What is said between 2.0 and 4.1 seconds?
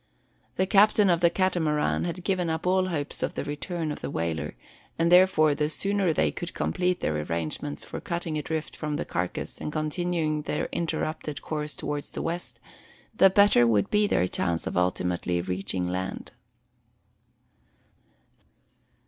had given up all hopes of the return of the